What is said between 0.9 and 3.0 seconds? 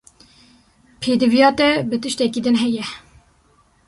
Pêdiviya te bi tiştekî din heye?